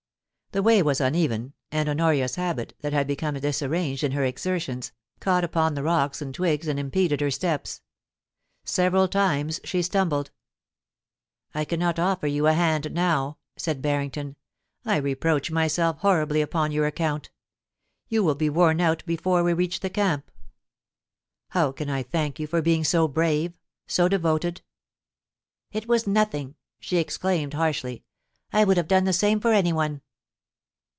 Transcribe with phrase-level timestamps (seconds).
[0.53, 5.45] The way was uneven, and Honoria's habit, that had become disarranged in her exertions, caught
[5.45, 7.79] upon the rocks and twigs and im peded her steps.
[8.65, 10.29] Several times she stumbled.
[10.93, 14.35] * I cannot offer you a hand now,* said Barrington.
[14.61, 17.31] * I re proach myself horribly upon your account
[18.09, 20.29] You will be worn out before we reach the camp.
[21.51, 23.53] How can I thank you for being so brave—
[23.87, 24.61] so devoted?
[25.71, 28.03] It was nothing!' she exclaimed harshly.'
[28.51, 30.01] I would have done the same for anyone.'